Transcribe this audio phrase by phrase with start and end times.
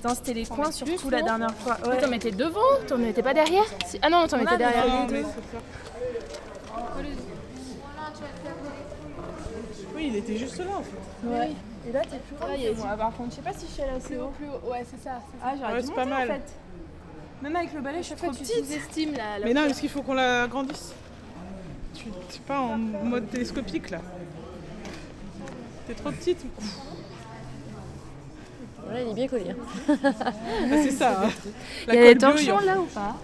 [0.00, 1.76] Putain, c'était les coins surtout la dernière fois.
[1.86, 1.98] Ouais.
[1.98, 5.06] T'en mettais devant T'en mettais pas derrière Si- Ah non, t'en mettais derrière.
[5.08, 5.24] deux.
[9.94, 11.26] Oui, il était juste là en fait.
[11.28, 11.50] Ouais.
[11.88, 12.40] Et là, t'es plus haut.
[12.42, 14.08] Ah, il y a moi, par contre, je sais pas si je suis allée assez
[14.14, 14.70] Plus haut, plus haut.
[14.70, 15.14] Ouais, c'est ça.
[15.16, 15.20] ça.
[15.42, 16.30] Ah, j'aurais Ouais, dû c'est pas monter, mal.
[16.30, 16.52] en fait.
[17.42, 18.64] Même avec le balai, je suis Chaque fois, trop tu petite.
[18.66, 20.92] sous-estimes la, la Mais non, parce qu'il faut qu'on la grandisse.
[21.94, 22.14] Tu n'es
[22.46, 23.98] pas en mode télescopique là.
[25.86, 26.44] T'es trop petite.
[28.88, 29.50] Voilà, il est bien collé.
[29.50, 29.96] hein.
[30.04, 30.32] Ah,
[30.82, 31.22] c'est ça.
[31.24, 31.30] hein.
[31.86, 33.16] La Il y a des torchons là ou pas?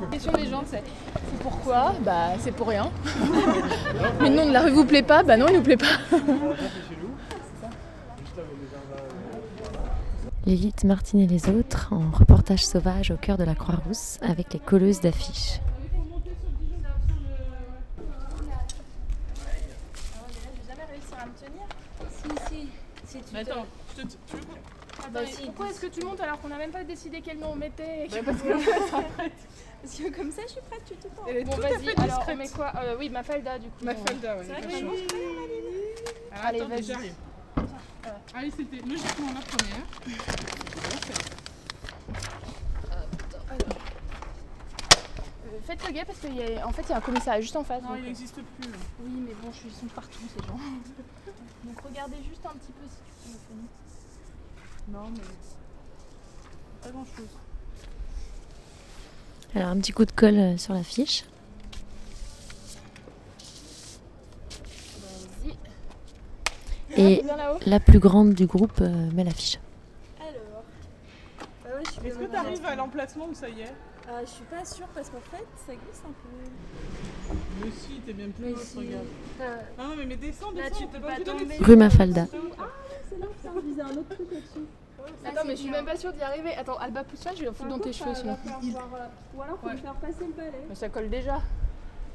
[0.00, 0.82] La question des gens, c'est
[1.30, 1.94] c'est pourquoi?
[2.04, 2.90] Bah, c'est pour rien.
[4.20, 5.22] Mais le nom de la rue vous plaît pas?
[5.22, 5.86] Bah non, il nous plaît pas.
[10.46, 14.58] Lilith, Martine et les autres en reportage sauvage au cœur de la Croix-Rousse avec les
[14.58, 15.60] colleuses d'affiches.
[20.68, 21.66] jamais réussir à me tenir.
[22.10, 22.68] Si, si.
[23.06, 24.52] Si tu Mais attends, je te- tu veux qu'on-
[25.00, 27.38] Attends, Bah si, pourquoi est-ce que tu montes alors qu'on n'a même pas décidé quel
[27.38, 28.48] nom on mettait et que- parce que
[29.84, 32.36] Parce que comme ça, je suis prête, tu te Elle est Bon, vas-y, alors on
[32.36, 33.84] met quoi Euh, Oui, Mafalda du coup.
[33.84, 34.44] Mafalda, ouais.
[34.46, 34.94] C'est vrai que je Alors,
[36.46, 36.82] Allez, attendez, vas-y.
[36.84, 37.14] j'arrive.
[38.34, 39.86] Allez, c'était logiquement la première.
[43.50, 43.56] Euh,
[45.66, 47.82] Faites le gay parce qu'en en fait, il y a un commissariat juste en face.
[47.82, 48.70] Non, donc, il n'existe plus.
[48.70, 48.76] là.
[49.00, 50.58] Oui, mais bon, je- ils sont partout ces gens.
[51.64, 54.92] donc regardez juste un petit peu si tu peux.
[54.92, 55.22] Non, mais.
[56.82, 57.28] Pas grand chose.
[59.54, 61.24] Alors un petit coup de colle euh, sur l'affiche.
[66.96, 67.00] Vas-y.
[67.00, 67.22] Et
[67.66, 69.58] la plus grande du groupe euh, met l'affiche.
[70.20, 70.64] Alors.
[71.64, 73.74] Bah ouais, Est-ce que tu arrives à l'emplacement où ça y est?
[74.06, 77.34] Ah, je suis pas sûre parce qu'en fait, ça glisse un peu.
[77.64, 78.78] Mais si, t'es même plus haute, si.
[78.78, 79.04] regarde.
[79.78, 80.80] Non, non, mais, mais descends, Là, descends.
[80.80, 81.56] tu t'as peux pas tomber.
[81.60, 82.26] Rue Mafalda.
[82.26, 84.66] C'est là, putain, je visais un autre truc au-dessus.
[85.24, 86.54] Attends, mais je suis même pas sûre d'y arriver.
[86.54, 88.36] Attends, Alba, pousse-toi, je vais la foutre dans tes cheveux sinon.
[89.34, 89.72] Ou alors, faut Ouais.
[89.72, 90.50] me faire passer le balai.
[90.68, 91.40] Mais ça colle déjà.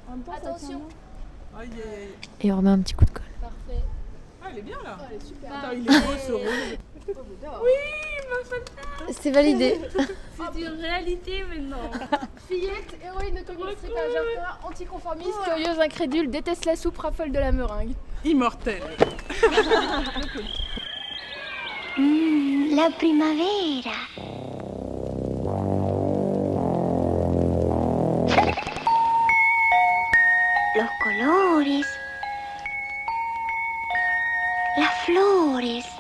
[0.08, 0.82] En même temps, ça Attention.
[2.42, 3.24] Et on remet un petit coup de colle.
[3.42, 3.82] Parfait.
[4.44, 4.98] Ah, elle est bien là.
[5.10, 5.52] elle est super.
[5.54, 7.16] Attends, il est beau ce rôle.
[9.20, 9.80] C'est validé.
[10.54, 11.92] C'est une réalité maintenant.
[12.48, 17.94] Fillette, héroïne de Strip, Argentin, anticonformiste, curieuse, incrédule, déteste la soupe, raffole de la meringue.
[18.24, 18.82] Immortel.
[22.72, 23.92] La primavera.
[30.76, 31.88] Los colores.
[34.78, 35.99] Las flores.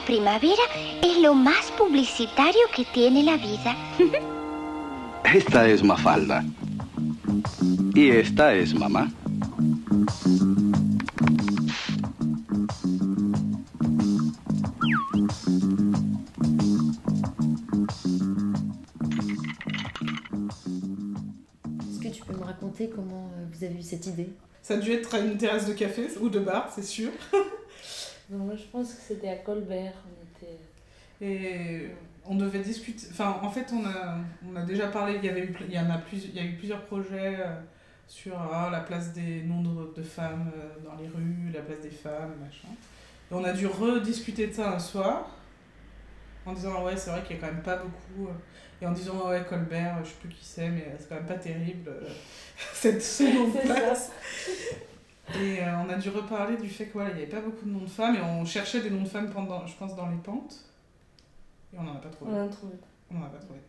[0.00, 0.62] La primavera
[1.02, 3.76] es lo más publicitario que tiene la vida.
[5.34, 6.44] Esta es Mafalda.
[7.94, 9.08] Y esta es mamá.
[21.78, 24.30] Est-ce que tu peux me raconter comment euh, vous avez eu cette idée?
[24.62, 27.10] Ça a dû être à une terrasse de café ou de bar, c'est sûr.
[28.30, 29.94] Moi je pense que c'était à Colbert.
[30.06, 30.58] On était...
[31.20, 31.90] Et
[32.24, 33.06] on devait discuter.
[33.10, 34.18] Enfin, en fait, on a,
[34.48, 35.16] on a déjà parlé.
[35.16, 37.36] Il y, avait eu, il, y en a plus, il y a eu plusieurs projets
[37.40, 37.60] euh,
[38.06, 41.90] sur ah, la place des noms de, femmes euh, dans les rues, la place des
[41.90, 42.68] femmes, machin.
[43.30, 45.30] Et on a dû rediscuter de ça un soir
[46.44, 48.28] en disant ouais, c'est vrai qu'il y a quand même pas beaucoup.
[48.28, 51.26] euh, Et en disant ouais, Colbert, je sais plus qui c'est, mais c'est quand même
[51.26, 52.08] pas terrible euh,
[52.74, 54.10] cette ce nom de place.
[55.38, 57.70] Et euh, on a dû reparler du fait qu'il voilà, n'y avait pas beaucoup de
[57.70, 60.16] noms de femmes et on cherchait des noms de femmes pendant, je pense, dans les
[60.16, 60.64] pentes.
[61.72, 62.32] Et on n'en a pas trouvé.
[62.32, 62.74] On a trouvé.
[63.10, 63.60] On n'en a pas trouvé.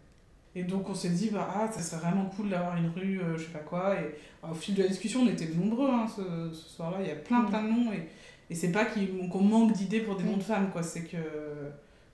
[0.56, 3.38] Et donc on s'est dit, bah, ah, ça serait vraiment cool d'avoir une rue, euh,
[3.38, 3.96] je sais pas quoi.
[3.96, 6.98] Et euh, au fil de la discussion, on était nombreux hein, ce, ce soir-là.
[7.02, 7.94] Il y a plein, plein de noms.
[7.94, 8.10] Et,
[8.50, 10.84] et c'est pas qu'on manque d'idées pour des noms de femmes, quoi.
[10.84, 11.18] C'est que,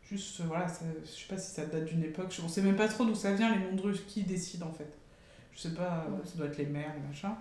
[0.08, 2.38] juste, voilà, ça, je sais pas si ça date d'une époque.
[2.44, 4.72] On sait même pas trop d'où ça vient, les noms de rues, qui décide en
[4.72, 4.94] fait.
[5.52, 7.34] Je sais pas, ça doit être les maires, les machins.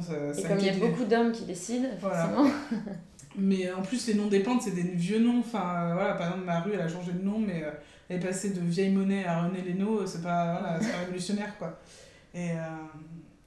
[0.00, 2.24] Ça, Et comme il y a beaucoup d'hommes qui décident, Voilà.
[2.28, 2.50] forcément.
[3.36, 5.40] mais en plus, les noms des pentes, c'est des vieux noms.
[5.40, 7.70] Enfin, voilà, par exemple, ma rue, elle a changé de nom, mais euh,
[8.08, 10.00] elle est passée de vieille monnaie à René Lénaud.
[10.00, 11.78] euh, C'est pas, voilà, c'est pas révolutionnaire, quoi.
[12.34, 12.54] Et, euh,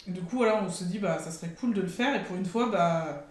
[0.07, 2.15] et du coup, voilà, on se dit, bah, ça serait cool de le faire.
[2.15, 3.25] Et pour une fois, bah,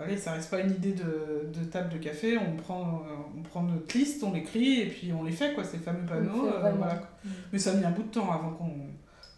[0.00, 3.02] allez, ça reste pas une idée de, de table de café, on prend,
[3.38, 6.48] on prend notre liste, on l'écrit et puis on les fait, quoi, ces fameux panneaux.
[6.48, 6.94] euh, voilà.
[7.24, 7.28] Mm.
[7.52, 8.72] Mais ça a mis un bout de temps avant qu'on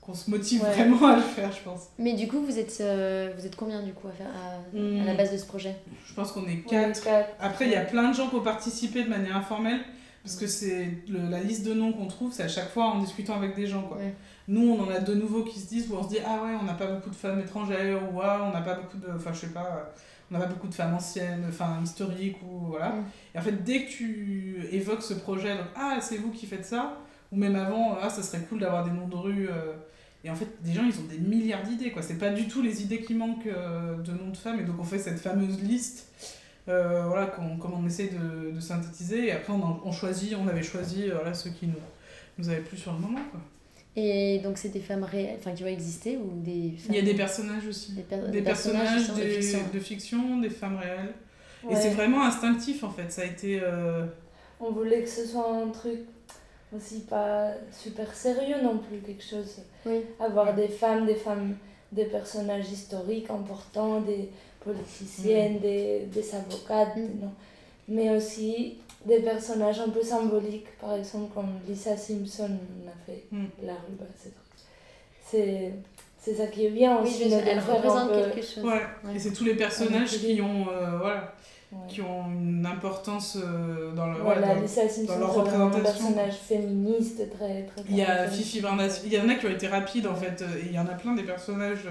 [0.08, 0.70] qu'on se motive Ouais.
[0.72, 1.88] vraiment à le faire, je pense.
[1.98, 5.04] Mais du coup, vous êtes, euh, vous êtes combien du coup à, faire, à, à
[5.04, 5.16] la Hmm.
[5.18, 5.76] base de ce projet?
[6.06, 7.06] Je pense qu'on est quatre.
[7.38, 9.80] Après, il y a plein de gens qui ont participé de manière informelle,
[10.24, 13.00] parce que c'est le- la liste de noms qu'on trouve, c'est à chaque fois en
[13.00, 13.82] discutant avec des gens.
[13.82, 13.98] Quoi.
[13.98, 14.14] Ouais.
[14.48, 16.52] Nous, on en a de nouveaux qui se disent, où on se dit, ah ouais,
[16.58, 19.08] on n'a pas beaucoup de femmes étrangères, ou ah, on n'a pas beaucoup de.
[19.14, 19.92] Enfin, je sais pas,
[20.30, 22.88] on n'a pas beaucoup de femmes anciennes, enfin, historiques, ou voilà.
[22.90, 23.04] Mm.
[23.34, 26.64] Et en fait, dès que tu évoques ce projet, donc, ah, c'est vous qui faites
[26.64, 26.96] ça,
[27.30, 29.48] ou même avant, ah, ça serait cool d'avoir des noms de rue.
[29.50, 29.74] euh,
[30.24, 32.02] et en fait, des gens, ils ont des milliards d'idées, quoi.
[32.02, 34.76] C'est pas du tout les idées qui manquent euh, de noms de femmes, et donc
[34.80, 36.08] on fait cette fameuse liste
[36.68, 40.34] euh, voilà, qu'on, comme on essaie de, de synthétiser, et après on, en- on choisit,
[40.34, 41.74] on avait choisi euh, voilà, ceux qui nous,
[42.38, 43.20] nous avaient plu sur le moment.
[43.30, 43.40] Quoi.
[43.96, 46.90] Et donc, c'est des femmes réelles, enfin qui vont exister ou des femmes...
[46.90, 47.92] Il y a des personnages aussi.
[47.92, 49.58] des, per- Des des personnages, de fiction.
[49.74, 51.14] de fiction, des femmes réelles.
[51.70, 53.60] Et c'est vraiment instinctif en fait, ça a été...
[53.62, 54.04] euh,
[54.60, 56.00] On voulait que ce soit un truc
[56.76, 59.56] aussi pas super sérieux non plus, quelque chose.
[59.86, 60.00] Oui.
[60.20, 61.56] Avoir des femmes, des femmes,
[61.92, 64.28] des personnages historiques importants, des
[64.64, 67.20] politiciennes, des, des avocates, Mm.
[67.22, 67.32] non.
[67.88, 72.50] mais aussi des personnages un peu symboliques, par exemple comme Lisa Simpson
[72.84, 73.46] on a fait Mm.
[73.64, 74.32] la rue, bah, c'est
[75.30, 75.72] c'est
[76.20, 78.64] c'est ça qui est bien Oui, aussi, sais, elle représente peu- quelque chose.
[78.64, 78.82] Ouais.
[79.04, 79.14] Ouais.
[79.14, 81.32] Et c'est tous les personnages qui ont, euh, voilà,
[81.72, 81.78] ouais.
[81.88, 84.14] qui ont une importance euh, dans le...
[84.14, 85.82] ouais, Voilà, dans- leur représentation.
[85.82, 88.28] personnage féministe très très Il y a.
[88.28, 90.78] Fifi il y en a qui ont été rapides en fait, euh, et il y
[90.78, 91.86] en a plein des personnages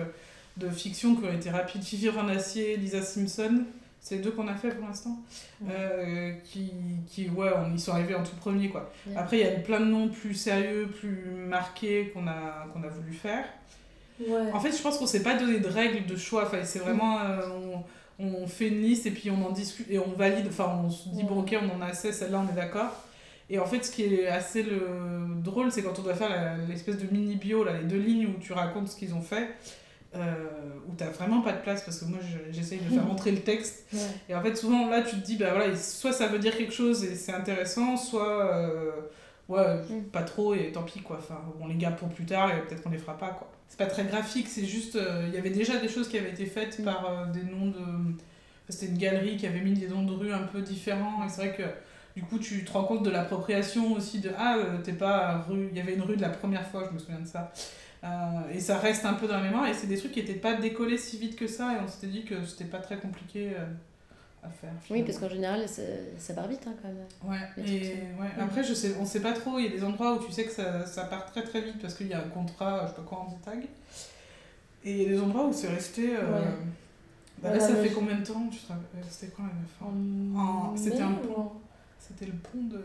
[0.57, 1.83] de fiction qui ont été rapides.
[1.83, 3.63] Fifi Brindacier, Lisa Simpson,
[4.01, 5.17] c'est les deux qu'on a fait pour l'instant,
[5.61, 5.71] Ouais.
[5.71, 6.71] euh, qui,
[7.07, 8.91] qui, ouais, on, ils sont arrivés en tout premier quoi.
[9.15, 12.87] Après, il y a plein de noms plus sérieux, plus marqués qu'on a, qu'on a
[12.87, 13.45] voulu faire.
[14.53, 17.19] En fait, je pense qu'on s'est pas donné de règles de choix, enfin, c'est vraiment,
[17.19, 17.83] euh, on,
[18.19, 21.09] on fait une liste et puis on en discute et on valide, enfin, on se
[21.09, 23.03] dit, bon, ok, on en a assez, celle-là, on est d'accord.
[23.49, 24.79] Et en fait, ce qui est assez le...
[25.41, 28.51] drôle, c'est quand on doit faire l'espèce de mini-bio, là, les deux lignes où tu
[28.53, 29.47] racontes ce qu'ils ont fait,
[30.15, 30.33] euh,
[30.89, 33.39] où t'as vraiment pas de place, parce que moi, je- j'essaye de faire montrer le
[33.39, 33.85] texte.
[33.93, 33.99] Ouais.
[34.29, 36.73] Et en fait, souvent, là, tu te dis, bah voilà, soit ça veut dire quelque
[36.73, 38.91] chose et c'est intéressant, soit, euh,
[39.49, 40.03] ouais, Mm.
[40.11, 41.17] pas trop et tant pis, quoi.
[41.19, 43.49] Enfin, on les garde pour plus tard et peut-être qu'on les fera pas, quoi.
[43.69, 46.31] C'est pas très graphique, c'est juste, euh, il y avait déjà des choses qui avaient
[46.31, 46.83] été faites Mm.
[46.83, 47.79] par euh, des noms de...
[48.69, 51.47] C'était une galerie qui avait mis des noms de rue un peu différents et c'est
[51.47, 51.63] vrai que
[52.17, 55.67] du coup, tu te rends compte de l'appropriation aussi de ah, euh, t'es pas rue.
[55.71, 57.51] Il y avait une rue de la première fois, je me souviens de ça.
[58.53, 60.53] Et ça reste un peu dans la mémoire et c'est des trucs qui étaient pas
[60.53, 63.49] décollés si vite que ça et on s'était dit que c'était pas très compliqué
[64.43, 64.71] à faire.
[64.89, 65.81] Oui, parce qu'en général, ça,
[66.17, 67.05] ça part vite hein, quand même.
[67.23, 68.27] Ouais, et ouais.
[68.39, 70.45] après, je sais, on sait pas trop, il y a des endroits où tu sais
[70.45, 72.95] que ça, ça part très très vite parce qu'il y a un contrat, je sais
[72.95, 73.63] pas quoi, en tag.
[74.85, 76.15] Et il y a des endroits où c'est resté.
[76.15, 76.47] euh, Ouais.
[77.41, 79.91] bah là, ça fait je- combien de temps tu te rappelles C'était quoi la fin
[80.39, 80.39] En,
[80.73, 81.51] En- c'était mai un pont.
[81.99, 82.81] C'était le pont de.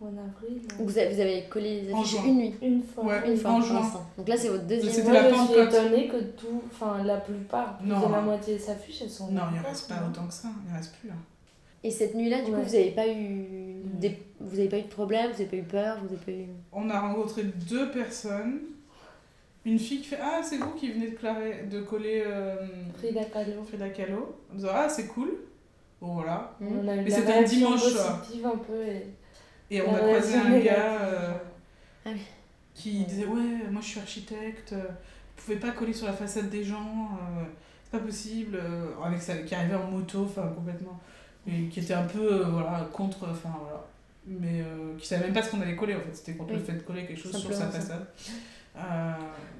[0.00, 3.04] En avril ou- Vous avez, vous avez collé les affiches une nuit, Une fois.
[3.04, 3.30] Ouais.
[3.30, 3.82] une fois En juin.
[4.16, 4.92] Donc là, c'est votre deuxième.
[4.92, 5.74] C'était Moi, la je suis Pentecôte.
[5.74, 8.06] étonnée que tout, enfin la plupart, plus Non.
[8.08, 10.34] de la moitié des affiches, elles sont Non, il encore, reste pas non autant que
[10.34, 11.10] ça, il reste plus.
[11.10, 11.14] hein.
[11.82, 12.62] Et cette nuit-là, du coup, Ouais.
[12.64, 14.18] vous n'avez pas eu des...
[14.38, 16.46] vous avez pas eu de problème, vous n'avez pas eu peur, vous n'avez pas eu.
[16.72, 18.58] On a rencontré deux personnes.
[19.64, 22.56] Une fille qui fait Ah, c'est vous qui venez de, clarer, de coller euh,
[22.98, 23.62] Frida Kahlo.
[23.66, 24.36] Frida Kahlo.
[24.50, 25.30] En disant Ah, c'est cool.
[26.00, 26.54] Bon, voilà.
[26.62, 28.20] On a eu Mais c'était un dimanche soir.
[28.20, 29.06] positive un peu et
[29.70, 31.00] Et on a croisé un gars.
[31.02, 31.32] euh,
[32.04, 32.20] Ah oui.
[32.74, 34.82] qui disait ouais moi je suis architecte euh,
[35.36, 37.44] vous pouvez pas coller sur la façade des gens euh,
[37.84, 38.58] c'est pas possible
[39.04, 40.98] avec ça qui arrivait en moto enfin complètement
[41.46, 43.84] et qui était un peu euh, voilà contre enfin voilà
[44.26, 44.62] mais
[44.98, 46.58] qui savait même pas ce qu'on allait coller en fait c'était contre Oui.
[46.58, 47.70] le fait de coller quelque chose sur sa ça.
[47.70, 48.06] façade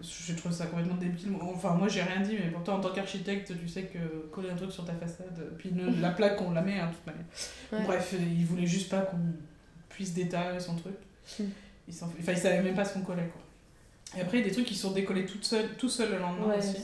[0.03, 3.53] j'ai trouvé ça complètement débile enfin moi j'ai rien dit mais pourtant en tant qu'architecte
[3.61, 3.99] tu sais que
[4.33, 7.07] coller un truc sur ta façade puis la plaque on la met hein, de toute
[7.07, 7.25] manière
[7.73, 7.83] Ouais.
[7.85, 9.19] bref il voulait juste pas qu'on
[10.01, 10.95] puisse détailler son truc
[11.39, 11.45] Mm.
[11.89, 13.43] il s'en enfin, il savait même pas ce qu'on collait quoi
[14.19, 16.19] et après il y a des trucs qui sont décollés tout seul tout seul le
[16.19, 16.77] lendemain Ouais, aussi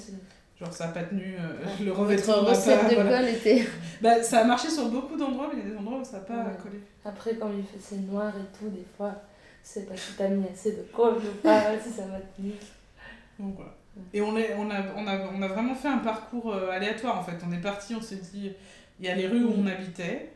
[0.60, 1.84] genre ça a pas tenu euh, Ouais.
[1.86, 3.18] le revêtement n'a recette pas- de voilà.
[3.22, 3.66] colle était.
[4.02, 6.18] bah, ça a marché sur beaucoup d'endroits mais il y a des endroits où ça
[6.18, 6.56] a pas Ouais.
[6.62, 9.14] collé Après, quand il fait c'est noir et tout, des fois,
[9.62, 12.54] c'est pas si t'as mis assez de colle ou pas, si ça va tenir.
[13.38, 13.72] donc voilà
[14.12, 17.18] et on, est, on, a, on, a, on a vraiment fait un parcours euh, aléatoire
[17.18, 18.52] en fait on est parti on s'est dit
[19.00, 20.30] il y a les rues où on habitait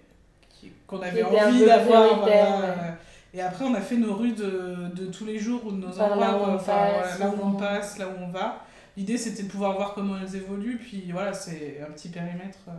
[0.87, 2.67] qu'on avait envie d'avoir voilà, ouais.
[2.67, 2.90] euh,
[3.35, 5.93] et après on a fait nos rues de, de tous les jours ou de nos
[5.93, 8.29] Par là endroits où on enfin, passe, voilà, là où on passe là où on
[8.29, 8.64] va.
[8.97, 12.73] L'idée c'était de pouvoir voir comment elles évoluent puis voilà c'est un petit périmètre euh.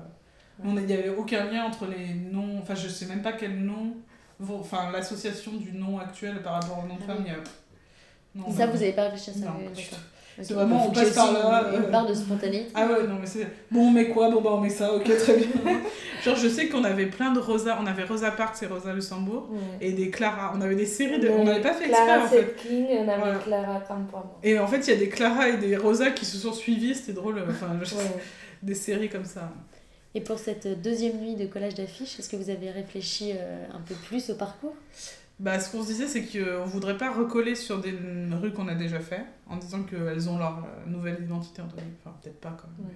[0.64, 3.96] Il n'y avait aucun lien entre les noms enfin je sais même pas quel nom
[4.48, 7.26] enfin l'association du nom actuel par rapport au nom de Ah femme oui.
[7.28, 7.40] il y a
[8.34, 9.54] non, ça, vous n'avez pas réfléchi à ça Non,
[10.42, 11.66] C'est vraiment, on passe par là.
[11.74, 12.70] Une euh, part de spontanéité.
[12.74, 13.48] Ah ouais, non, mais c'est.
[13.70, 14.30] Bon, on met quoi?
[14.30, 15.48] Bon, bah, on met ça, ok, très bien.
[16.24, 17.78] Genre, je sais qu'on avait plein de Rosa.
[17.82, 19.50] On avait Rosa Parks et Rosa Luxembourg.
[19.52, 19.60] Ouais.
[19.82, 20.54] Et des Clara.
[20.56, 21.30] On avait des séries de.
[21.30, 22.56] On n'avait pas fait exprès, Clara en fait.
[22.70, 23.40] Et on avait Voilà.
[23.40, 24.40] Clara Campoamor.
[24.44, 26.96] Et en fait, il y a des Clara et des Rosa qui se sont suivis.
[26.96, 27.44] C'était drôle.
[27.50, 28.02] Enfin, je- Ouais.
[28.64, 29.52] des séries comme ça.
[30.14, 33.80] Et pour cette deuxième nuit de collage d'affiches, est-ce que vous avez réfléchi euh, un
[33.80, 34.76] peu plus au parcours?
[35.42, 37.96] Bah, ce qu'on se disait, c'est qu'on voudrait pas recoller sur des
[38.40, 41.64] rues qu'on a déjà fait, en disant qu'elles ont leur euh, nouvelle identité.
[41.64, 42.88] Enfin, peut-être pas quand même.
[42.90, 42.96] Ouais.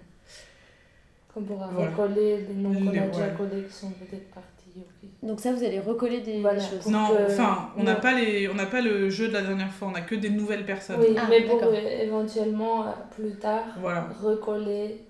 [1.34, 1.90] Qu'on pourra Voilà.
[1.90, 3.34] recoller les noms qu'on a déjà ouais.
[3.36, 4.50] collés qui sont peut-être partis.
[4.78, 5.10] ok.
[5.28, 6.60] Donc ça, vous allez recoller des, Voilà.
[6.60, 6.86] des choses.
[6.86, 8.00] Non, que- enfin, on n'a non.
[8.00, 8.48] pas, les...
[8.48, 11.00] on n'a pas le jeu de la dernière fois, on a que des nouvelles personnes.
[11.00, 14.08] Oui, Ah, mais pour éventuellement, euh, plus tard, Voilà.
[14.22, 15.02] recoller,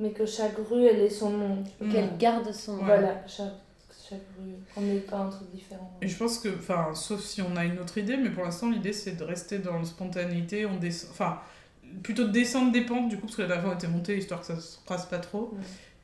[0.00, 1.58] mais que chaque rue, elle ait son nom.
[1.80, 1.92] Mm.
[1.92, 2.78] Qu'elle garde son...
[2.78, 3.52] Voilà, chaque,
[4.12, 4.52] chaque rue.
[4.74, 5.90] Qu'on n'ait pas un truc différent.
[6.00, 8.70] Et je pense que, enfin, sauf si on a une autre idée, mais pour l'instant,
[8.70, 10.66] l'idée c'est de rester dans la spontanéité.
[10.66, 11.38] On descend, enfin,
[12.02, 14.16] plutôt de descendre des pentes, du coup, parce que la dernière fois on était monté
[14.18, 15.54] histoire que ça se croise pas trop.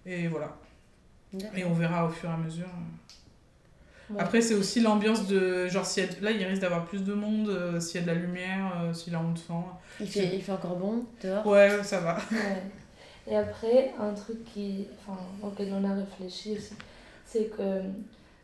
[0.06, 0.56] Et voilà.
[1.54, 2.66] Et on verra au fur et à mesure.
[4.10, 4.20] Ouais.
[4.20, 5.68] Après, c'est aussi l'ambiance de.
[5.68, 8.06] Genre, s'il y a- là, il risque d'avoir plus de monde, euh, s'il y a
[8.06, 9.52] de la lumière, euh, si là on te sent.
[10.00, 12.16] Il fait, il fait encore bon dehors Ouais, ça va.
[12.32, 12.62] Ouais.
[13.30, 16.72] Et après, un truc qui, enfin, auquel on a réfléchi aussi,
[17.30, 17.82] c'est que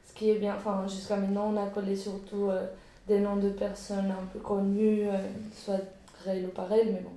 [0.07, 2.67] ce qui est bien, enfin, jusqu'à maintenant, on a collé surtout euh,
[3.09, 5.17] des noms de personnes un peu connues, euh,
[5.55, 5.81] soit
[6.25, 7.11] réelles ou pas réelles, mais bon.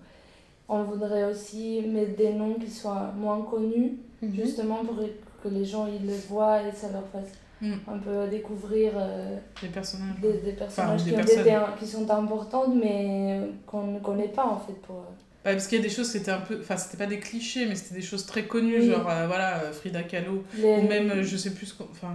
[0.70, 4.34] On voudrait aussi mettre des noms qui soient moins connus, Mhm.
[4.34, 4.96] justement pour
[5.44, 7.32] que les gens ils le voient et ça leur fasse
[7.62, 7.74] Mm.
[7.88, 9.38] un peu découvrir euh,
[9.74, 10.20] personnages.
[10.22, 14.74] des, des personnages qui, ont sont importantes mais qu'on ne connaît pas en fait.
[14.82, 15.04] Pour,
[15.46, 16.58] Ouais, parce qu'il y a des choses qui étaient un peu.
[16.60, 18.88] Enfin, c'était pas des clichés, mais c'était des choses très connues, Oui.
[18.89, 20.44] genre, euh, voilà, euh, Frida Kahlo.
[20.58, 21.67] les, Ou même, euh, je sais plus.
[21.67, 22.10] ce qu'on- Enfin.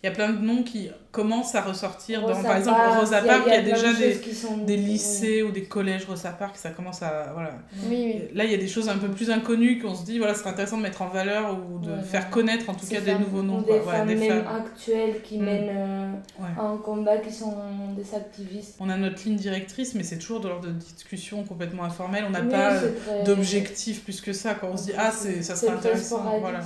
[0.00, 2.20] Il y a plein de noms qui commencent à ressortir.
[2.20, 4.80] Dans, Rosa par exemple, Parks, Rosa Parks, il y a, déjà des, sont- des oui.
[4.84, 7.32] lycées ou des collèges Rosa Parks, ça commence à.
[7.34, 7.54] Voilà.
[7.88, 8.22] Oui, oui.
[8.32, 10.46] Là, il y a des choses un peu plus inconnues qu'on se dit, voilà, c'est
[10.46, 13.22] intéressant de mettre en valeur ou de Ouais, faire connaître en tout cas des femmes,
[13.22, 13.60] nouveaux Ou noms.
[13.62, 13.76] des quoi.
[13.78, 14.56] Ouais, femmes des même femmes.
[14.66, 15.44] actuelles qui Mm.
[15.44, 16.48] mènent euh, Ouais.
[16.60, 17.56] un combat, qui sont
[17.96, 18.76] des activistes.
[18.78, 22.22] On a notre ligne directrice, mais c'est toujours de l'ordre de discussion complètement informelle.
[22.24, 24.54] On n'a pas euh, très- d'objectif plus que ça.
[24.54, 26.22] Quand on se dit, ah, ça serait intéressant.
[26.40, 26.60] Voilà.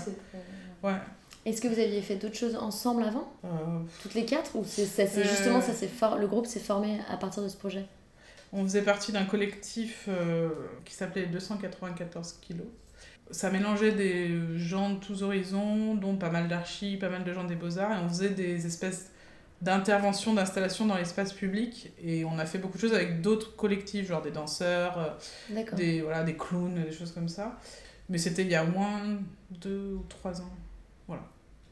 [0.82, 0.92] Ouais.
[1.44, 3.48] Est-ce que vous aviez fait d'autres choses ensemble avant Euh,
[4.02, 5.22] Toutes les quatre Ou c'est, ça, Euh.
[5.24, 7.84] justement, ça for- le groupe s'est formé à partir de ce projet
[8.52, 10.50] On faisait partie d'un collectif euh,
[10.84, 12.66] qui s'appelait 294 kilos.
[13.30, 17.44] Ça mélangeait des gens de tous horizons, dont pas mal d'archis, pas mal de gens
[17.44, 19.10] des beaux-arts, et on faisait des espèces
[19.62, 21.92] d'interventions, d'installations dans l'espace public.
[22.04, 25.16] Et on a fait beaucoup de choses avec d'autres collectifs, genre des danseurs,
[25.76, 27.58] des, voilà, des clowns, des choses comme ça.
[28.10, 29.00] Mais c'était il y a au moins
[29.50, 30.50] deux ou trois ans.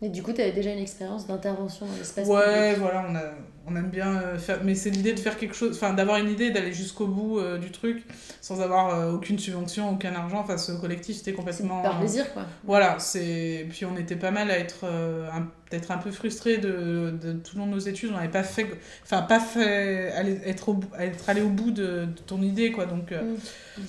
[0.03, 2.79] Et du coup, tu avais déjà une expérience d'intervention dans l'espace Ouais, public.
[2.83, 3.23] voilà, on, a,
[3.67, 4.61] on aime bien euh, faire.
[4.65, 7.59] Mais c'est l'idée de faire quelque chose, enfin d'avoir une idée, d'aller jusqu'au bout euh,
[7.59, 8.03] du truc,
[8.41, 10.39] sans avoir euh, aucune subvention, aucun argent.
[10.41, 11.83] Enfin, ce collectif, c'était complètement.
[11.83, 12.47] par plaisir, quoi.
[12.65, 13.67] Voilà, c'est.
[13.69, 17.33] Puis on était pas mal à être euh, un- peut-être un peu frustrés de, de
[17.35, 18.09] tout le long de nos études.
[18.13, 18.67] On n'avait pas fait.
[19.03, 20.13] Enfin, pas fait.
[20.13, 22.87] Aller, être, au, être allé au bout de, de ton idée, quoi.
[22.87, 23.11] Donc.
[23.13, 23.83] Mm.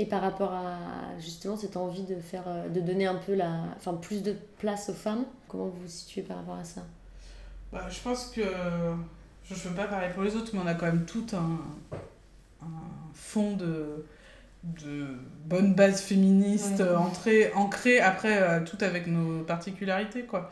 [0.00, 0.78] Et par rapport à
[1.18, 4.88] justement cette envie de faire, euh, de donner un peu la, enfin plus de place
[4.88, 6.80] aux femmes, comment vous vous situez par rapport à ça?
[7.70, 8.40] Bah, je pense que.
[9.44, 11.58] Je ne veux pas parler pour les autres, mais on a quand même tout un,
[12.62, 12.66] un
[13.14, 14.06] fond de,
[14.62, 15.06] de
[15.44, 16.94] bonne base féministe Ouais.
[16.94, 20.50] entrée- ancrée, après, euh, tout avec nos particularités, quoi.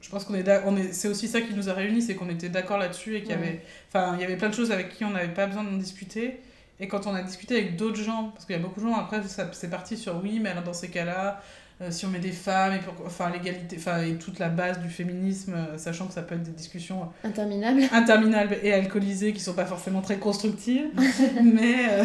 [0.00, 2.30] Je pense qu'on est, on est c'est aussi ça qui nous a réunis, c'est qu'on
[2.30, 3.40] était d'accord là-dessus et qu'il y Ouais.
[3.48, 5.76] avait, enfin, il y avait plein de choses avec qui on n'avait pas besoin d'en
[5.76, 6.40] discuter.
[6.80, 8.94] Et quand on a discuté avec d'autres gens, parce qu'il y a beaucoup de gens,
[8.96, 9.20] après,
[9.52, 11.40] c'est parti sur oui, mais alors dans ces cas-là,
[11.80, 14.88] euh, si on met des femmes, et enfin, l'égalité, enfin, et toute la base du
[14.90, 17.82] féminisme, euh, sachant que ça peut être des discussions Interminable.
[17.92, 20.86] interminables et alcoolisées qui sont pas forcément très constructives.
[21.42, 22.04] mais euh,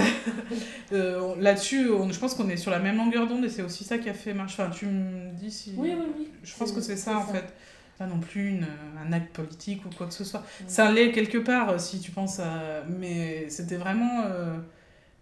[0.94, 3.64] euh, on- là-dessus, on- je pense qu'on est sur la même longueur d'onde et c'est
[3.64, 4.54] aussi ça qui a fait marche.
[4.60, 5.74] Enfin, tu me dis si.
[5.78, 6.28] Oui, oui, oui.
[6.44, 7.34] Je pense que c'est ça en ça.
[7.34, 7.54] fait.
[7.98, 8.66] Pas non plus une,
[9.08, 10.44] un acte politique ou quoi que ce soit.
[10.68, 12.84] Ça l'est quelque part euh, si tu penses à.
[12.90, 14.24] Mais c'était vraiment.
[14.26, 14.58] euh,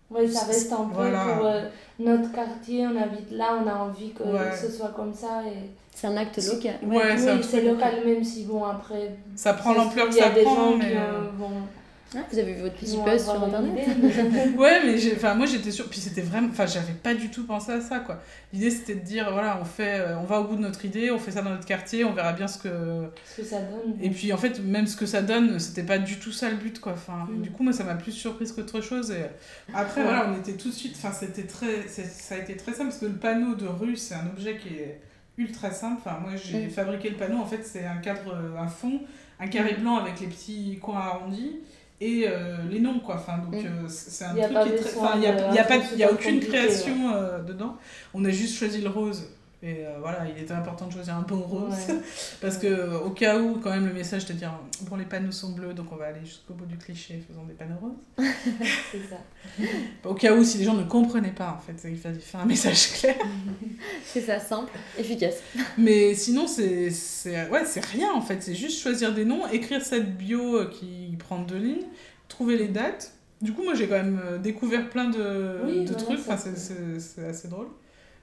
[0.09, 1.25] Oui, ça reste un peu Voilà.
[1.25, 1.61] pour euh,
[1.99, 4.55] notre quartier, on habite là, on a envie que Ouais.
[4.55, 5.43] ce soit comme ça.
[5.45, 5.69] Et...
[5.93, 6.75] C'est un acte local.
[6.83, 9.17] Ouais, c'est un oui, truc c'est local, même si, bon, après.
[9.35, 11.29] Ça prend l'ampleur que il y a ça des prend, gens mais, qui euh, euh,
[11.37, 11.51] vont,
[12.13, 13.87] Ah, vous avez vu votre petit buzz sur internet.
[14.57, 17.45] Ouais, mais j'ai- enfin, moi j'étais sûre, puis c'était vraiment, enfin j'avais pas du tout
[17.45, 18.21] pensé à ça quoi.
[18.51, 21.09] L'idée c'était de dire voilà, on fait, euh, on va au bout de notre idée,
[21.09, 22.69] on fait ça dans notre quartier, on verra bien ce que.
[23.25, 23.95] ce que ça donne.
[24.01, 26.57] Et puis en fait, même ce que ça donne, c'était pas du tout ça le
[26.57, 26.91] but quoi.
[26.93, 27.41] Enfin, Mm.
[27.43, 29.11] du coup, moi ça m'a plus surprise qu'autre chose.
[29.11, 29.23] Et
[29.73, 30.07] après, Ouais.
[30.07, 32.97] voilà, on était tout de suite, enfin c'était très, ça a été très simple parce
[32.99, 34.99] que le panneau de rue c'est un objet qui est
[35.37, 36.01] ultra simple.
[36.05, 36.69] Enfin, moi j'ai Mm.
[36.71, 38.99] fabriqué le panneau, en fait c'est un cadre, euh, un fond,
[39.39, 41.61] un carré blanc avec les petits coins arrondis.
[42.01, 43.15] Et euh, les noms, quoi.
[43.15, 43.65] Enfin, donc, Mm.
[43.65, 44.91] euh, c'est un Il y a truc qui est très.
[45.17, 47.77] il y a, il y a pas, y a aucune création euh, dedans.
[48.13, 49.29] On a juste choisi le rose.
[49.63, 51.71] Et euh, voilà, il était important de choisir un bon rose.
[51.87, 51.95] Ouais.
[52.41, 54.51] Parce que, euh, au cas où, quand même, le message de dire
[54.89, 57.53] bon, les panneaux sont bleus, donc on va aller jusqu'au bout du cliché, faisons des
[57.53, 58.25] panneaux roses.
[58.91, 59.17] C'est ça.
[60.03, 62.45] Au cas où, si les gens ne comprenaient pas, en fait, il fallait faire un
[62.45, 63.15] message clair.
[64.03, 65.35] C'est ça, simple, efficace.
[65.77, 68.41] Mais sinon, c'est c'est- ouais, c'est rien en fait.
[68.41, 71.85] C'est juste choisir des noms, écrire cette bio euh, qui prend deux lignes,
[72.27, 73.13] trouver les dates.
[73.41, 76.19] Du coup, moi j'ai quand même euh, découvert plein de, Oui, de voilà, trucs.
[76.19, 77.67] Enfin, c'est assez drôle.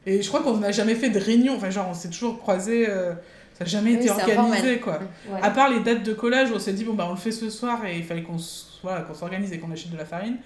[0.07, 1.57] Et je crois qu'on n'a jamais fait de réunion.
[1.57, 2.87] Enfin, genre, on s'est toujours croisés.
[2.89, 3.13] euh,
[3.59, 5.01] ça n'a jamais Oui, été organisé quoi.
[5.29, 5.41] Ouais.
[5.43, 7.33] À part les dates de collage où on s'est dit, bon, bah on le fait
[7.33, 8.37] ce soir et il fallait qu'on
[8.85, 10.37] voilà, qu'on s'organise et qu'on achète de la farine.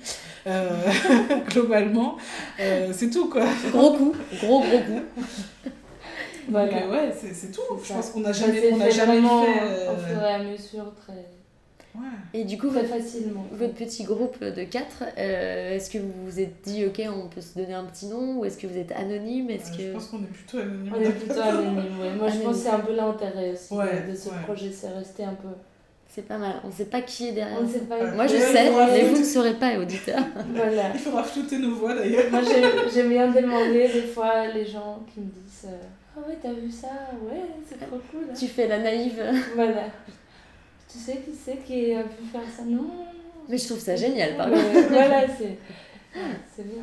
[0.47, 0.71] Euh,
[1.51, 2.17] globalement,
[2.59, 3.45] euh, c'est tout quoi.
[3.71, 5.03] Gros coup, gros gros coup.
[6.49, 6.89] Voilà.
[6.89, 7.61] ouais, c'est tout.
[7.85, 9.89] Je pense qu'on n'a jamais, on fait jamais fait.
[9.91, 11.27] Au fur et à mesure, très,
[11.95, 12.01] ouais.
[12.35, 13.45] Et du coup, très votre, facilement.
[13.53, 17.41] votre petit groupe de quatre, euh, est-ce que vous vous êtes dit, ok, on peut
[17.41, 19.83] se donner un petit nom Ou est-ce que vous êtes anonyme Est-ce Euh, que...
[19.83, 20.93] Je pense qu'on est plutôt anonyme.
[20.97, 22.15] On est plutôt anonyme, ouais.
[22.19, 24.35] Moi, je pense que c'est un peu l'intérêt aussi de- Ouais, de, ce ouais.
[24.45, 25.49] projet, c'est rester un peu.
[26.15, 27.57] C'est pas mal, on sait pas qui est derrière.
[27.59, 28.11] On ne sait pas.
[28.11, 30.23] Moi je sais, mais vous ne saurez pas, auditeurs.
[30.55, 30.91] Voilà.
[30.93, 32.25] Il faudra flouter nos voix d'ailleurs.
[32.31, 35.79] Moi, j'ai- j'aime bien demander des fois les gens qui me disent euh,
[36.15, 36.89] Ah ouais, t'as vu ça?
[37.27, 38.25] Ouais, c'est trop cool.
[38.31, 38.35] hein.
[38.39, 39.23] tu fais la naïve.
[39.55, 39.85] Voilà.
[40.93, 42.65] Tu sais qui c'est qui a pu faire ça?
[42.65, 42.91] Non.
[43.49, 44.89] Mais je trouve ça génial, par Ouais, contre.
[44.91, 45.59] Voilà, c'est.
[46.55, 46.83] C'est bien.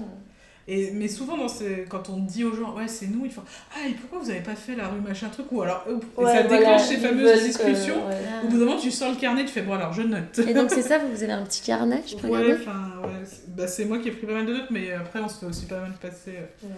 [0.68, 3.42] Et, mais souvent, dans ces, quand on dit aux gens, ouais, c'est nous, ils font
[3.74, 5.52] Ah, et pourquoi vous avez pas fait la rue machin truc?
[5.52, 8.08] Ou alors, euh, et Ouais, ça voilà, déclenche ces fameuses que- discussions.
[8.08, 8.18] ouais.
[8.44, 10.38] Au bout d'un moment, tu sors le carnet, tu fais Bon, alors je note.
[10.48, 12.62] Et donc c'est ça, vous avez un petit carnet, je peux Ouais, regarder?
[12.62, 15.20] enfin, ouais, c'est bah, c'est moi qui ai pris pas mal de notes, mais après,
[15.20, 16.36] on se fait aussi pas mal passer.
[16.38, 16.76] euh, Ouais.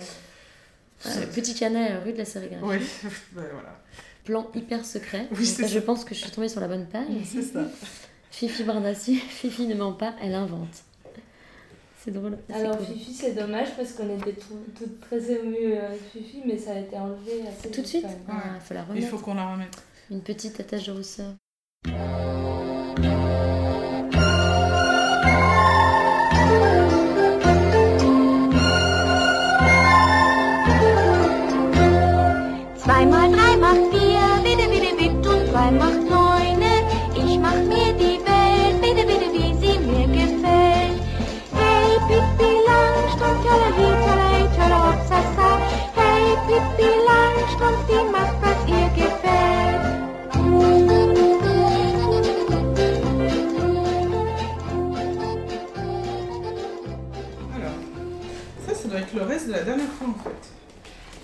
[1.05, 2.63] Euh, Petit carnet euh, rue de la Sérigraphie.
[2.63, 2.77] Ouais,
[3.35, 3.81] ouais, voilà.
[4.23, 5.27] Plan hyper secret.
[5.35, 5.65] Oui, ça.
[5.67, 7.07] je pense que je suis tombée sur la bonne page.
[7.25, 7.61] C'est ça.
[8.31, 10.83] Fifi Bardassi, Fifi ne ment pas, elle invente.
[12.03, 12.37] C'est drôle.
[12.47, 12.85] c'est Alors, cool.
[12.87, 16.79] Fifi, c'est dommage parce qu'on était tout- toutes très émues avec Fifi, mais ça a
[16.79, 18.17] été enlevé assez Tout de suite même.
[18.29, 19.07] Ah, Il faut la Il remettre.
[19.07, 19.77] faut qu'on la remette.
[20.09, 21.33] Une petite attache de rousseur.
[58.91, 60.49] Doit être le reste de la dernière fois en fait.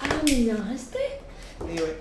[0.02, 1.20] Ah, mais il en restait
[1.70, 1.98] Et ouais.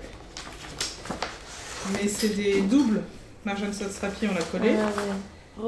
[1.93, 3.01] Mais c'est des doubles.
[3.45, 4.71] Marjane Satrapi, on l'a collé.
[4.77, 5.03] Ah ouais.
[5.59, 5.63] Il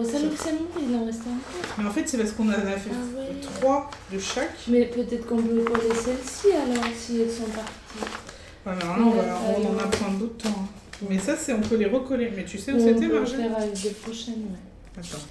[0.95, 1.75] en restait encore.
[1.77, 3.41] Mais en fait, c'est parce qu'on en a fait Ah ouais.
[3.41, 4.51] trois de chaque.
[4.67, 7.71] Mais peut-être qu'on peut coller celles-ci alors, si elles sont parties.
[8.65, 10.49] Ouais, mais alors là, on, va- on en a plein d'autres temps.
[10.49, 10.67] hein.
[11.09, 12.31] Mais ça, c'est on peut les recoller.
[12.35, 13.41] Mais tu sais où on c'était, peut le Marjane?
[13.49, 14.99] faire avec des prochaines, ouais.
[14.99, 15.23] Attends.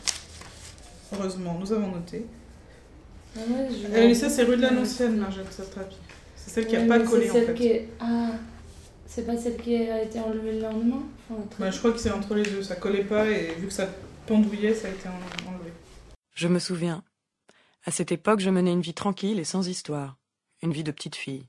[1.14, 2.26] Heureusement, nous avons noté.
[3.36, 5.96] Ah ouais, je Euh, ça, c'est rue de l'Annoncienne, Marjane Satrapi.
[6.36, 7.54] C'est celle qui n'a Ouais, pas collé c'est en celle fait.
[7.54, 8.30] qui est- Ah,
[9.06, 11.02] c'est pas celle qui a été enlevée le lendemain?
[11.30, 11.42] Enfin.
[11.58, 12.62] Bah, je crois que c'est entre les deux.
[12.62, 13.88] Ça collait pas et vu que ça
[14.26, 15.72] pendouillait, ça a été en- enlevé.
[16.34, 17.02] Je me souviens.
[17.84, 20.16] À cette époque, je menais une vie tranquille et sans histoire.
[20.62, 21.46] Une vie de petite fille.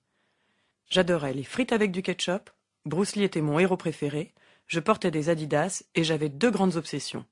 [0.89, 2.49] J'adorais les frites avec du ketchup.
[2.85, 4.33] Bruce Lee était mon héros préféré.
[4.67, 7.25] Je portais des Adidas et j'avais deux grandes obsessions.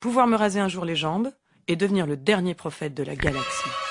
[0.00, 1.30] Pouvoir me raser un jour les jambes
[1.68, 3.87] et devenir le dernier prophète de la galaxie.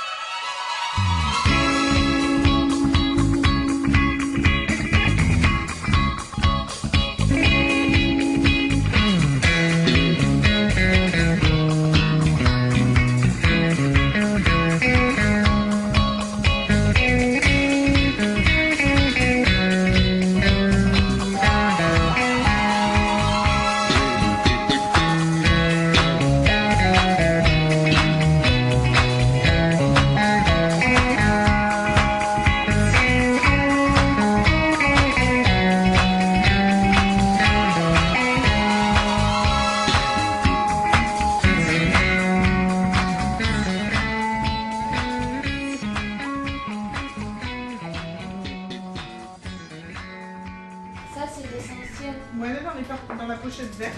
[52.42, 53.94] On est pas dans la pochette verte.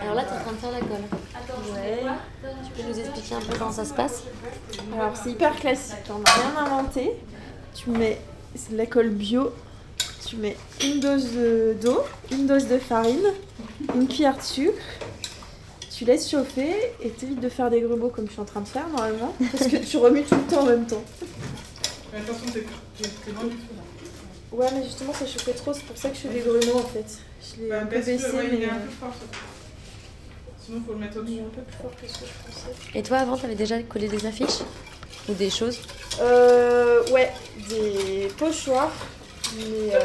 [0.00, 1.18] Alors là, tu es en train de faire la colle.
[1.34, 2.02] Attends, Ouais.
[2.64, 4.22] Tu peux nous expliquer un peu comment ça se passe?
[4.98, 7.12] Alors c'est hyper classique, on n'a rien inventé.
[7.74, 8.20] Tu mets
[8.54, 9.50] c'est de la colle bio,
[10.26, 12.00] tu mets une dose de- d'eau,
[12.30, 13.24] une dose de farine,
[13.94, 14.72] une cuillère de sucre.
[15.94, 18.68] Tu laisses chauffer et t'évites de faire des grumeaux comme je suis en train de
[18.68, 21.02] faire normalement, parce que tu remues tout le temps en même temps.
[22.12, 22.60] Mais attention, t'es
[23.32, 23.81] loin du là.
[24.52, 26.86] Ouais, mais justement, ça chauffait trop, c'est pour ça que je fais des grumeaux en
[26.86, 27.06] fait.
[27.40, 29.10] Je l'ai Bah, un peu baissé, ouais, mais il est un peu fort.
[29.12, 29.38] ça.
[30.64, 31.36] Sinon, faut le mettre il au-dessus.
[31.38, 32.98] est un peu plus fort que ce que je pensais.
[32.98, 34.60] Et toi, avant, t'avais déjà collé des affiches
[35.28, 35.78] Ou des choses?
[36.20, 37.32] Euh, ouais,
[37.70, 38.92] des pochoirs,
[39.56, 40.00] mais euh,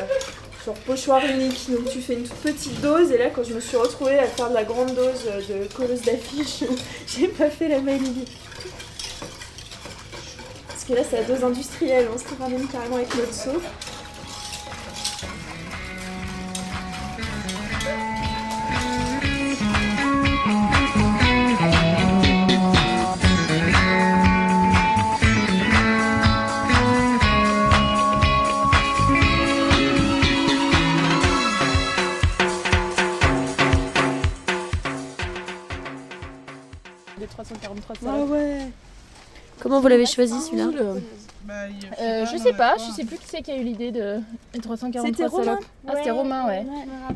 [0.66, 1.70] genre pochoir unique.
[1.70, 4.28] Donc tu fais une toute petite dose, et là, quand je me suis retrouvée à
[4.28, 6.64] faire de la grande dose de colleuse d'affiches,
[7.08, 8.26] j'ai pas fait la même idée.
[10.70, 13.62] Parce que là, c'est la dose industrielle, on se ramène carrément avec notre seau.
[39.78, 40.70] Comment vous l'avez choisi celui-là.
[41.44, 41.54] Bah,
[42.02, 44.20] Euh, je sais pas, je sais plus qui c'est qui a eu l'idée de
[44.54, 45.60] des 343 C'était Romain.
[45.88, 46.66] Ah, c'était Romain, ouais.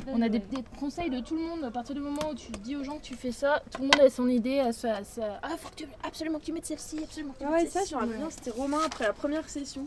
[0.08, 0.43] On a des, ouais.
[0.52, 1.63] des conseils de tout le monde.
[1.65, 3.88] À partir du moment où tu dis aux gens que tu fais ça, tout le
[3.88, 4.60] monde a son idée.
[4.60, 7.39] À sa, à sa- Ah, faut que tu, absolument que tu mettes celle-ci, absolument que
[7.39, 7.89] tu Ah mettes ouais, ça, celle-ci.
[7.89, 9.86] je me rappelle bien, c'était Romain après la première session.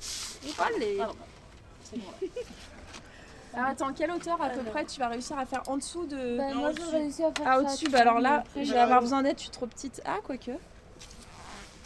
[0.00, 2.02] C'est bon.
[3.54, 6.36] Alors attends, quelle hauteur à peu près tu vas réussir à faire en dessous de...
[6.38, 7.60] Bah, moi, j'ai réussi à faire Ah ça.
[7.60, 10.00] au-dessus, bah alors là, je j'ai- vais avoir besoin d'aide, je suis trop petite.
[10.06, 10.52] Ah, quoique.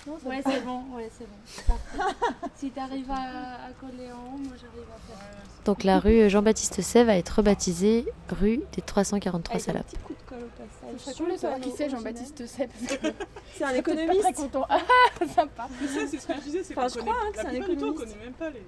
[0.07, 1.75] Non, Ouais, c'est bon, ouais, c'est bon.
[1.97, 2.15] Parfait.
[2.57, 5.27] si t'arrives à, à coller en haut, moi j'arrive à faire.
[5.65, 9.87] Donc la rue Jean-Baptiste Say va être rebaptisée rue des 343 Avec un salopes.
[9.87, 10.99] petit coup de colle au passage.
[10.99, 12.69] Ce serait cool de savoir qui c'est Jean-Baptiste Say.
[12.69, 13.07] Parce que
[13.55, 14.35] C'est un pas très économiste.
[14.35, 14.67] content.
[14.71, 14.79] Ah,
[15.27, 15.69] sympa.
[15.81, 17.37] Mais ça, c'est ce que je disais, c'est Enfin, qu'on je connaît- crois, hein, que
[17.37, 18.13] la c'est un plupart du temps, on économiste.
[18.15, 18.63] connaît même pas les.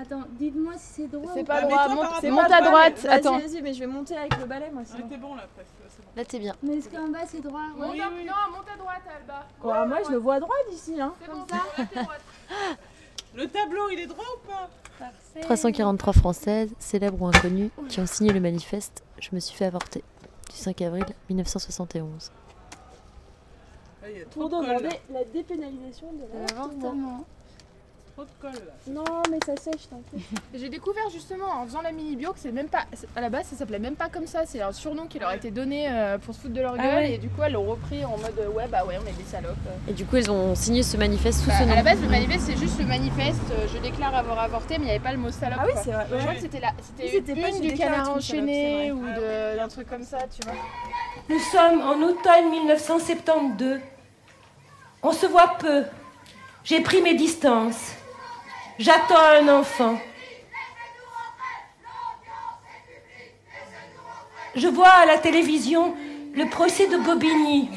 [0.00, 2.98] Attends, dites-moi si c'est droit C'est ou pas Ah, droit, monte, monte à droite.
[3.00, 3.38] Vas-y, Attends.
[3.38, 5.08] vas-y, mais je vais monter avec le balai moi Ah, sinon.
[5.08, 5.70] t'es bon là, presque.
[5.98, 6.04] bon.
[6.16, 6.54] Là t'es bien.
[6.62, 7.60] Mais est-ce qu'en bas c'est droit?
[7.76, 8.24] Oui, à- oui.
[8.24, 9.46] Non, monte à droite, Alba.
[9.62, 10.98] Ouais, moi je le vois droit d'ici.
[11.00, 11.12] Hein.
[11.20, 12.20] C'est bon, ça là, droite.
[13.34, 14.68] Le tableau, il est droit ou pas?
[15.42, 20.04] 343 Françaises, célèbres ou inconnues, qui ont signé le manifeste Je me suis fait avorter
[20.50, 22.30] du 5 avril 1971.
[24.02, 27.24] Ah, Il y a trop Pour demander la dépénalisation de l'avortement.
[28.14, 28.74] Trop de colle là.
[28.88, 30.28] Non, mais ça sèche, t'inquiète.
[30.54, 32.84] J'ai découvert justement en faisant la mini bio que c'est même pas.
[33.16, 34.40] À la base, ça s'appelait même pas comme ça.
[34.44, 36.82] C'est un surnom qui leur a été donné euh, pour se foutre de leur Ah
[36.82, 36.94] gueule.
[36.96, 37.12] ouais.
[37.14, 39.24] Et du coup, elles l'ont repris en mode euh, ouais, bah ouais, on est des
[39.24, 39.56] salopes.
[39.88, 41.74] Et du coup, elles ont signé ce manifeste sous Bah, ce à nom.
[41.74, 43.40] la base, le manifeste, c'est juste le manifeste.
[43.52, 45.60] euh, je déclare avoir avorté, mais il n'y avait pas le mot salope.
[45.62, 46.06] Ah oui, c'est vrai.
[46.12, 49.88] Je crois que c'était la, c'était une du canard salope, enchaîné ou de- d'un truc
[49.88, 50.58] comme ça, tu vois.
[51.30, 53.80] Nous sommes en automne 1972.
[55.02, 55.84] On se voit peu.
[56.62, 57.94] J'ai pris mes distances.
[58.82, 59.96] J'attends un enfant.
[64.56, 65.94] Je vois à la télévision
[66.34, 67.70] le procès de Bobigny,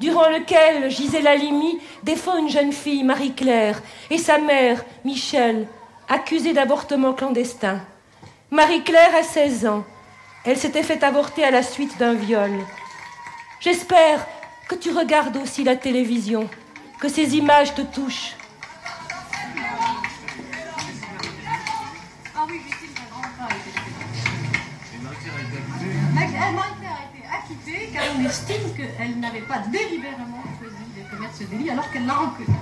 [0.00, 5.66] durant lequel Gisèle Halimi défend une jeune fille, Marie-Claire, et sa mère, Michel,
[6.10, 7.80] accusée d'avortement clandestin.
[8.50, 9.82] Marie-Claire a 16 ans.
[10.44, 12.52] Elle s'était fait avorter à la suite d'un viol.
[13.60, 14.26] J'espère
[14.68, 16.50] que tu regardes aussi la télévision,
[17.00, 18.36] que ces images te touchent.
[26.50, 31.44] Marie-Claire a été acquittée car on estime qu'elle n'avait pas délibérément choisi de commettre ce
[31.44, 32.56] délit alors qu'elle l'a reconnu.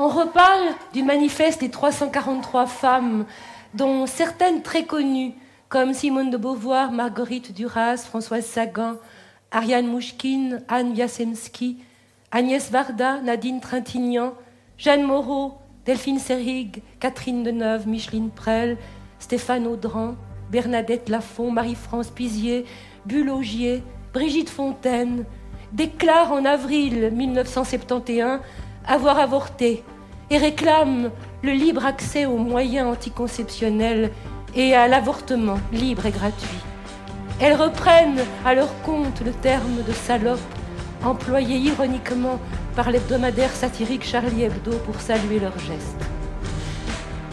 [0.00, 3.26] On reparle du manifeste des 343 femmes,
[3.74, 5.34] dont certaines très connues,
[5.68, 8.94] comme Simone de Beauvoir, Marguerite Duras, Françoise Sagan,
[9.50, 11.78] Ariane Mouchkine, Anne Wiasemski,
[12.30, 14.34] Agnès Varda, Nadine Trintignant,
[14.78, 18.76] Jeanne Moreau, Delphine Serrig, Catherine Deneuve, Micheline Prel,
[19.20, 20.16] Stéphane Audran,
[20.50, 22.66] Bernadette Lafont, Marie-France Pizier,
[23.06, 25.24] Bulle Augier, Brigitte Fontaine,
[25.72, 28.40] déclarent en avril 1971
[28.86, 29.82] avoir avorté
[30.28, 31.10] et réclament
[31.42, 34.10] le libre accès aux moyens anticonceptionnels
[34.54, 36.60] et à l'avortement libre et gratuit.
[37.40, 40.38] Elles reprennent à leur compte le terme de salope
[41.02, 42.38] employé ironiquement
[42.78, 45.98] par l'hebdomadaire satirique Charlie Hebdo pour saluer leur geste.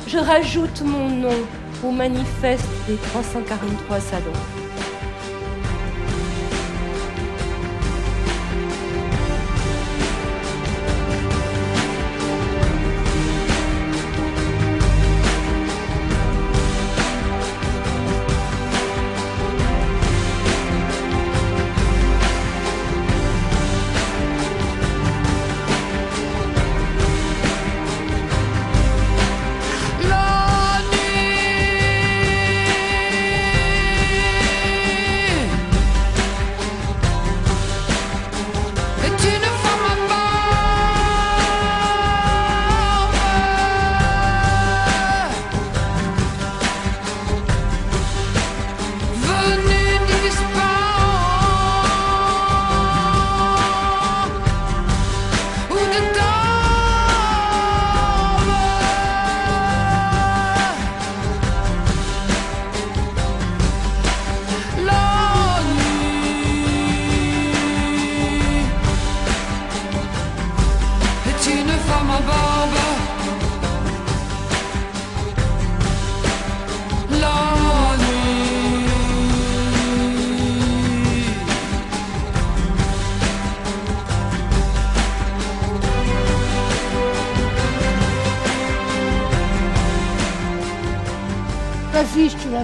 [0.08, 1.38] Je rajoute mon nom
[1.84, 4.54] au manifeste des 343 salopes.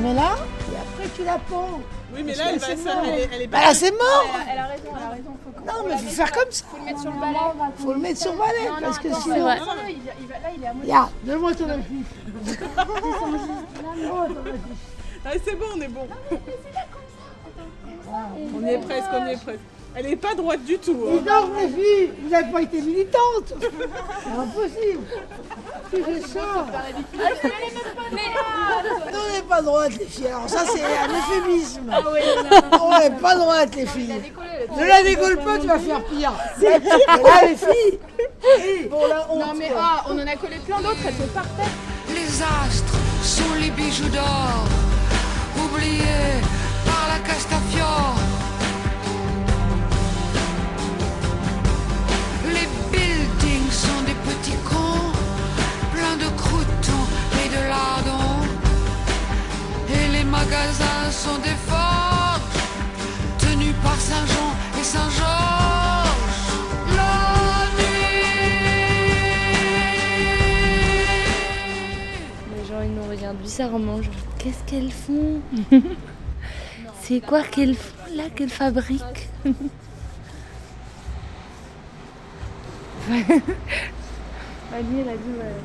[0.02, 0.36] Mets là,
[0.72, 1.80] et après tu la pends.
[2.14, 4.66] Oui, mais là, elle va elle est- elle est Bah là, c'est mort Elle a
[4.66, 5.32] raison, elle a raison.
[5.44, 6.66] Faut qu'on- Non, faut mais la faut mettre- faire comme ça.
[6.70, 7.38] Faut le mettre sur le balai.
[7.78, 9.54] Faut le mettre sur le balai, Non, non, parce que attends, sinon- vrai.
[9.54, 9.60] Ouais.
[9.60, 10.92] Non, il il va- Là, il est à moitié.
[10.92, 12.08] Regarde, donne-moi ton affiche.
[15.24, 16.08] Ah, c'est bon, on est bon.
[18.56, 19.60] On y est presque, on y est presque.
[19.93, 21.06] Elle est pas droite du tout.
[21.06, 21.17] Hein.
[21.17, 23.54] donc, les filles, vous n'avez pas été militantes
[24.23, 25.04] C'est impossible
[25.93, 26.67] Si je sors
[29.12, 30.27] Non, on n'est pas droite, les filles.
[30.27, 31.82] Alors, ça, c'est un euphémisme.
[31.91, 32.01] Ah
[32.82, 34.21] On n'est pas droite, les filles.
[34.77, 36.34] Ne la décolle pas, tu vas faire pire.
[36.60, 37.99] Mais là, les filles
[38.89, 39.39] Bon, la honte.
[39.39, 41.65] Non, mais ah, on en a collé plein d'autres, elles sont parfaites.
[42.10, 44.65] Les astres sont les bijoux d'or,
[45.58, 46.41] oubliés
[46.86, 48.31] par la Castafiore.
[60.32, 62.41] Magasins sont des forges,
[63.38, 66.48] tenus par Saint-Jean et Saint-Georges.
[66.96, 67.65] La
[72.56, 75.41] Les gens ils nous regardent bizarrement, genre qu'est-ce qu'elles font?
[77.02, 79.28] C'est quoi qu'elles font là qu'elles fabriquent?
[83.10, 85.56] Mani, elle a dit ouais.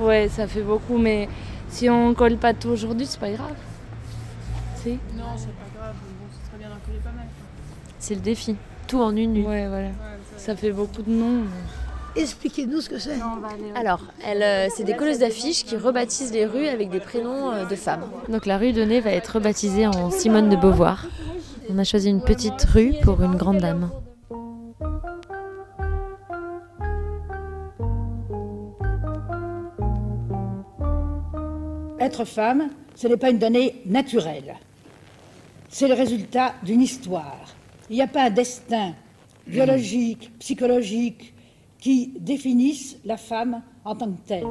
[0.00, 1.28] Ouais, ça fait beaucoup, mais
[1.68, 3.54] si on colle pas tout aujourd'hui, c'est pas grave.
[4.76, 7.26] Si Non, c'est pas grave, bon, ce serait bien d'en coller pas mal.
[7.98, 8.56] C'est le défi.
[8.86, 9.46] Tout en une nuit.
[9.46, 9.88] Ouais, voilà.
[10.36, 11.44] Ça fait beaucoup de noms.
[12.16, 13.18] Expliquez-nous ce que c'est.
[13.74, 17.64] Alors, elle, euh, c'est des colleuses d'affiches qui rebaptisent les rues avec des prénoms euh,
[17.64, 18.04] de femmes.
[18.28, 21.06] Donc la rue de Nez va être rebaptisée en Simone de Beauvoir.
[21.70, 23.90] On a choisi une petite rue pour une grande dame.
[32.08, 34.56] Être femme, ce n'est pas une donnée naturelle.
[35.68, 37.54] C'est le résultat d'une histoire.
[37.90, 38.94] Il n'y a pas un destin
[39.46, 41.34] biologique, psychologique
[41.78, 44.46] qui définisse la femme en tant que telle.